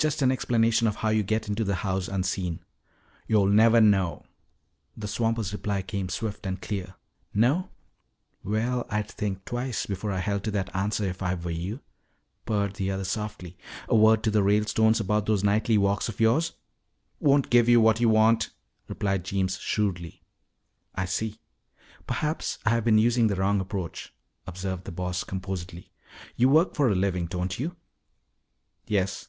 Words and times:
"Just 0.00 0.22
an 0.22 0.30
explanation 0.30 0.86
of 0.86 0.94
how 0.94 1.08
you 1.08 1.24
get 1.24 1.48
into 1.48 1.64
the 1.64 1.74
house 1.82 2.06
unseen." 2.06 2.60
"Yo'll 3.26 3.46
nevah 3.48 3.80
know!" 3.80 4.24
The 4.96 5.08
swamper's 5.08 5.52
reply 5.52 5.82
came 5.82 6.08
swift 6.08 6.46
and 6.46 6.62
clear. 6.62 6.94
"No? 7.34 7.70
Well, 8.44 8.86
I'd 8.90 9.08
think 9.10 9.44
twice 9.44 9.86
before 9.86 10.12
I 10.12 10.20
held 10.20 10.44
to 10.44 10.52
that 10.52 10.72
answer 10.72 11.02
if 11.02 11.20
I 11.20 11.34
were 11.34 11.50
you," 11.50 11.80
purred 12.46 12.74
the 12.74 12.92
other 12.92 13.02
softly. 13.02 13.58
"A 13.88 13.96
word 13.96 14.22
to 14.22 14.30
the 14.30 14.44
Ralestones 14.44 15.00
about 15.00 15.26
those 15.26 15.42
nightly 15.42 15.76
walks 15.76 16.08
of 16.08 16.20
yours" 16.20 16.52
"Won't 17.18 17.50
give 17.50 17.68
yo' 17.68 17.80
what 17.80 17.98
yo' 17.98 18.06
want," 18.10 18.50
replied 18.86 19.24
Jeems 19.24 19.58
shrewdly. 19.58 20.22
"I 20.94 21.06
see. 21.06 21.40
Perhaps 22.06 22.60
I 22.64 22.70
have 22.70 22.84
been 22.84 22.98
using 22.98 23.26
the 23.26 23.34
wrong 23.34 23.58
approach," 23.58 24.14
observed 24.46 24.84
the 24.84 24.92
Boss 24.92 25.24
composedly. 25.24 25.90
"You 26.36 26.48
work 26.48 26.76
for 26.76 26.88
a 26.88 26.94
living, 26.94 27.26
don't 27.26 27.58
you?" 27.58 27.74
"Yes." 28.86 29.26